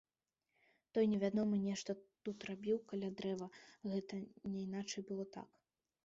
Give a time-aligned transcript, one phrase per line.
[0.97, 1.91] Той невядомы нешта
[2.29, 3.47] тут рабіў каля дрэва,
[3.91, 4.19] гэта
[4.55, 5.47] няйначай было так.